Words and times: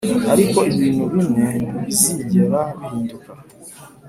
ariko 0.33 0.59
ibintu 0.73 1.03
bimwe 1.13 1.45
ntibizigera 1.69 2.59
bihinduka 2.79 3.31